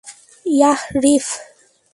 [0.53, 1.27] Yeah, reef!